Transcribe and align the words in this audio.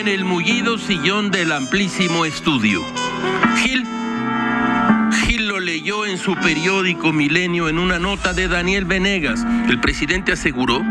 en 0.00 0.08
el 0.08 0.24
mullido 0.24 0.78
sillón 0.78 1.30
del 1.30 1.52
amplísimo 1.52 2.24
estudio. 2.24 2.82
Gil 3.62 3.84
Gil 5.26 5.46
lo 5.46 5.60
leyó 5.60 6.06
en 6.06 6.16
su 6.16 6.34
periódico 6.36 7.12
Milenio 7.12 7.68
en 7.68 7.78
una 7.78 7.98
nota 7.98 8.32
de 8.32 8.48
Daniel 8.48 8.86
Venegas. 8.86 9.44
El 9.68 9.78
presidente 9.78 10.32
aseguró 10.32 10.82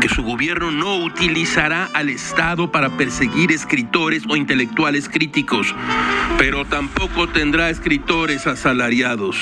que 0.00 0.08
su 0.08 0.24
gobierno 0.24 0.72
no 0.72 0.96
utilizará 0.96 1.88
al 1.94 2.08
Estado 2.08 2.72
para 2.72 2.96
perseguir 2.96 3.52
escritores 3.52 4.24
o 4.28 4.34
intelectuales 4.34 5.08
críticos, 5.08 5.72
pero 6.36 6.64
tampoco 6.64 7.28
tendrá 7.28 7.70
escritores 7.70 8.48
asalariados. 8.48 9.36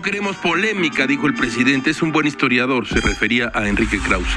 No 0.00 0.04
queremos 0.04 0.36
polémica, 0.36 1.06
dijo 1.06 1.26
el 1.26 1.34
presidente, 1.34 1.90
es 1.90 2.00
un 2.00 2.10
buen 2.10 2.26
historiador, 2.26 2.88
se 2.88 3.02
refería 3.02 3.52
a 3.52 3.68
Enrique 3.68 3.98
Krause. 3.98 4.34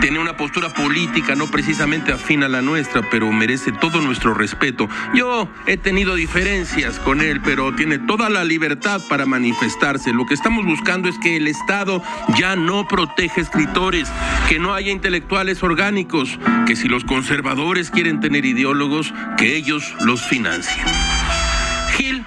Tiene 0.00 0.18
una 0.18 0.38
postura 0.38 0.72
política 0.72 1.34
no 1.34 1.48
precisamente 1.48 2.14
afín 2.14 2.42
a 2.42 2.48
la 2.48 2.62
nuestra, 2.62 3.02
pero 3.10 3.30
merece 3.30 3.72
todo 3.72 4.00
nuestro 4.00 4.32
respeto. 4.32 4.88
Yo 5.12 5.50
he 5.66 5.76
tenido 5.76 6.14
diferencias 6.14 6.98
con 6.98 7.20
él, 7.20 7.42
pero 7.42 7.74
tiene 7.74 7.98
toda 7.98 8.30
la 8.30 8.42
libertad 8.42 9.02
para 9.06 9.26
manifestarse. 9.26 10.14
Lo 10.14 10.24
que 10.24 10.32
estamos 10.32 10.64
buscando 10.64 11.10
es 11.10 11.18
que 11.18 11.36
el 11.36 11.46
Estado 11.46 12.02
ya 12.38 12.56
no 12.56 12.88
proteja 12.88 13.42
escritores, 13.42 14.10
que 14.48 14.58
no 14.58 14.72
haya 14.72 14.92
intelectuales 14.92 15.62
orgánicos, 15.62 16.38
que 16.66 16.74
si 16.74 16.88
los 16.88 17.04
conservadores 17.04 17.90
quieren 17.90 18.20
tener 18.20 18.46
ideólogos, 18.46 19.12
que 19.36 19.56
ellos 19.56 19.94
los 20.00 20.22
financien. 20.22 20.86
Gil 21.98 22.24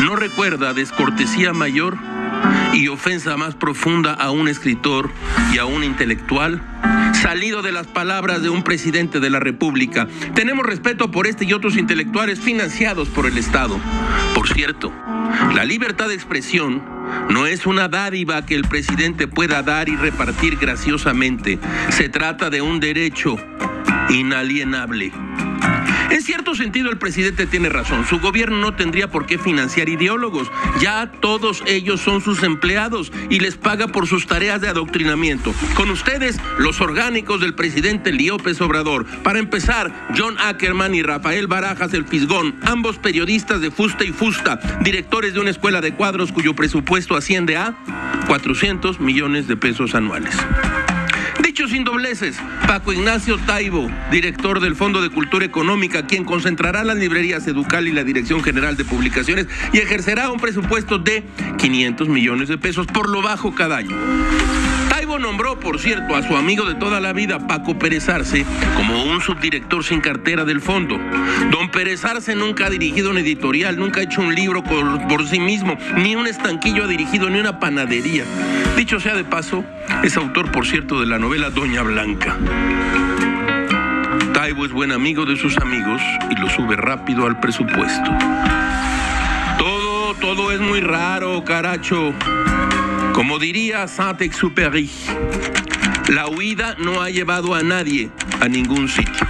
no 0.00 0.16
recuerda 0.16 0.74
descortesía 0.74 1.52
mayor 1.52 1.96
y 2.74 2.88
ofensa 2.88 3.36
más 3.36 3.54
profunda 3.54 4.12
a 4.12 4.30
un 4.30 4.48
escritor 4.48 5.10
y 5.52 5.58
a 5.58 5.64
un 5.64 5.84
intelectual 5.84 6.62
salido 7.14 7.62
de 7.62 7.72
las 7.72 7.86
palabras 7.86 8.42
de 8.42 8.50
un 8.50 8.62
presidente 8.62 9.20
de 9.20 9.30
la 9.30 9.40
República. 9.40 10.06
Tenemos 10.34 10.66
respeto 10.66 11.10
por 11.10 11.26
este 11.26 11.44
y 11.44 11.52
otros 11.52 11.76
intelectuales 11.76 12.38
financiados 12.38 13.08
por 13.08 13.26
el 13.26 13.38
Estado. 13.38 13.80
Por 14.34 14.48
cierto, 14.48 14.92
la 15.54 15.64
libertad 15.64 16.08
de 16.08 16.14
expresión 16.14 16.82
no 17.30 17.46
es 17.46 17.66
una 17.66 17.88
dádiva 17.88 18.44
que 18.44 18.54
el 18.54 18.62
presidente 18.62 19.26
pueda 19.26 19.62
dar 19.62 19.88
y 19.88 19.96
repartir 19.96 20.56
graciosamente. 20.56 21.58
Se 21.88 22.08
trata 22.08 22.50
de 22.50 22.62
un 22.62 22.80
derecho 22.80 23.36
inalienable. 24.10 25.12
En 26.10 26.22
cierto 26.22 26.54
sentido, 26.54 26.90
el 26.90 26.98
presidente 26.98 27.46
tiene 27.46 27.68
razón. 27.68 28.06
Su 28.06 28.20
gobierno 28.20 28.58
no 28.58 28.74
tendría 28.74 29.10
por 29.10 29.26
qué 29.26 29.38
financiar 29.38 29.88
ideólogos. 29.88 30.50
Ya 30.80 31.10
todos 31.20 31.62
ellos 31.66 32.00
son 32.00 32.20
sus 32.20 32.42
empleados 32.42 33.12
y 33.28 33.40
les 33.40 33.56
paga 33.56 33.88
por 33.88 34.06
sus 34.06 34.26
tareas 34.26 34.60
de 34.60 34.68
adoctrinamiento. 34.68 35.52
Con 35.74 35.90
ustedes, 35.90 36.38
los 36.58 36.80
orgánicos 36.80 37.40
del 37.40 37.54
presidente 37.54 38.12
López 38.12 38.60
Obrador. 38.60 39.06
Para 39.22 39.38
empezar, 39.38 40.08
John 40.16 40.36
Ackerman 40.38 40.94
y 40.94 41.02
Rafael 41.02 41.46
Barajas 41.46 41.92
el 41.94 42.06
Fisgón, 42.06 42.56
ambos 42.62 42.98
periodistas 42.98 43.60
de 43.60 43.70
Fusta 43.70 44.04
y 44.04 44.12
Fusta, 44.12 44.58
directores 44.82 45.34
de 45.34 45.40
una 45.40 45.50
escuela 45.50 45.80
de 45.80 45.94
cuadros 45.94 46.32
cuyo 46.32 46.54
presupuesto 46.54 47.16
asciende 47.16 47.56
a 47.56 47.74
400 48.26 49.00
millones 49.00 49.48
de 49.48 49.56
pesos 49.56 49.94
anuales. 49.94 50.34
Sin 51.68 51.82
dobleces, 51.82 52.36
Paco 52.68 52.92
Ignacio 52.92 53.38
Taibo, 53.38 53.90
director 54.12 54.60
del 54.60 54.76
Fondo 54.76 55.02
de 55.02 55.10
Cultura 55.10 55.44
Económica, 55.44 56.06
quien 56.06 56.24
concentrará 56.24 56.84
las 56.84 56.96
librerías 56.96 57.44
Educal 57.48 57.88
y 57.88 57.92
la 57.92 58.04
Dirección 58.04 58.40
General 58.44 58.76
de 58.76 58.84
Publicaciones 58.84 59.48
y 59.72 59.78
ejercerá 59.78 60.30
un 60.30 60.38
presupuesto 60.38 60.98
de 60.98 61.24
500 61.58 62.08
millones 62.08 62.48
de 62.48 62.58
pesos 62.58 62.86
por 62.86 63.08
lo 63.08 63.20
bajo 63.20 63.52
cada 63.52 63.78
año. 63.78 63.96
Nombró, 65.26 65.58
por 65.58 65.80
cierto, 65.80 66.14
a 66.14 66.22
su 66.22 66.36
amigo 66.36 66.64
de 66.66 66.76
toda 66.76 67.00
la 67.00 67.12
vida, 67.12 67.48
Paco 67.48 67.76
Pérez 67.76 68.08
Arce, 68.08 68.46
como 68.76 69.02
un 69.02 69.20
subdirector 69.20 69.82
sin 69.82 70.00
cartera 70.00 70.44
del 70.44 70.60
fondo. 70.60 71.00
Don 71.50 71.68
Pérez 71.68 72.04
Arce 72.04 72.36
nunca 72.36 72.66
ha 72.66 72.70
dirigido 72.70 73.10
un 73.10 73.18
editorial, 73.18 73.76
nunca 73.76 73.98
ha 73.98 74.04
hecho 74.04 74.20
un 74.20 74.36
libro 74.36 74.62
por, 74.62 75.08
por 75.08 75.26
sí 75.26 75.40
mismo, 75.40 75.76
ni 75.96 76.14
un 76.14 76.28
estanquillo 76.28 76.84
ha 76.84 76.86
dirigido, 76.86 77.28
ni 77.28 77.40
una 77.40 77.58
panadería. 77.58 78.22
Dicho 78.76 79.00
sea 79.00 79.16
de 79.16 79.24
paso, 79.24 79.64
es 80.04 80.16
autor, 80.16 80.52
por 80.52 80.64
cierto, 80.64 81.00
de 81.00 81.06
la 81.06 81.18
novela 81.18 81.50
Doña 81.50 81.82
Blanca. 81.82 82.36
Taibo 84.32 84.64
es 84.64 84.70
buen 84.70 84.92
amigo 84.92 85.26
de 85.26 85.34
sus 85.36 85.58
amigos 85.58 86.00
y 86.30 86.36
lo 86.36 86.48
sube 86.50 86.76
rápido 86.76 87.26
al 87.26 87.40
presupuesto. 87.40 88.12
Todo, 89.58 90.14
todo 90.20 90.52
es 90.52 90.60
muy 90.60 90.80
raro, 90.80 91.42
caracho. 91.42 92.14
Como 93.16 93.38
diría 93.38 93.88
Saint-Exupéry, 93.88 94.90
la 96.08 96.28
huida 96.28 96.76
no 96.78 97.00
ha 97.00 97.08
llevado 97.08 97.54
a 97.54 97.62
nadie 97.62 98.10
a 98.42 98.46
ningún 98.46 98.90
sitio. 98.90 99.26